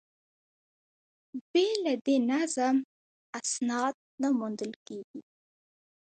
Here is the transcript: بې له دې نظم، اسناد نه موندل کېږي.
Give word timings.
بې 1.51 1.65
له 1.83 1.93
دې 2.05 2.15
نظم، 2.31 2.75
اسناد 3.39 3.95
نه 4.21 4.27
موندل 4.37 4.71
کېږي. 4.87 5.21